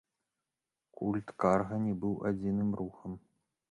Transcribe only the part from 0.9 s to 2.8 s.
Культ карга не быў адзіным